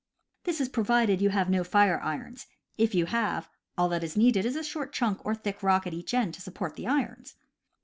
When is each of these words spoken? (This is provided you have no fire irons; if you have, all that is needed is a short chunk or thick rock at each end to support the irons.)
(This 0.45 0.59
is 0.59 0.67
provided 0.67 1.21
you 1.21 1.29
have 1.29 1.47
no 1.47 1.63
fire 1.63 2.01
irons; 2.01 2.47
if 2.75 2.95
you 2.95 3.05
have, 3.05 3.47
all 3.77 3.87
that 3.89 4.03
is 4.03 4.17
needed 4.17 4.45
is 4.47 4.55
a 4.55 4.63
short 4.63 4.93
chunk 4.93 5.23
or 5.23 5.35
thick 5.35 5.61
rock 5.61 5.85
at 5.85 5.93
each 5.93 6.15
end 6.15 6.33
to 6.33 6.41
support 6.41 6.75
the 6.75 6.87
irons.) 6.87 7.35